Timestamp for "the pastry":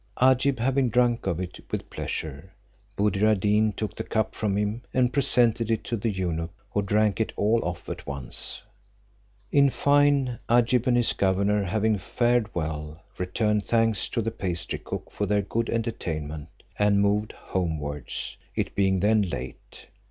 14.23-14.79